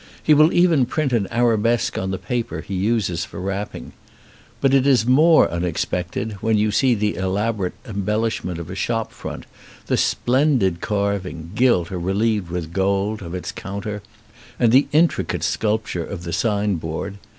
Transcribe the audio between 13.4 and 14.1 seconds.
counter,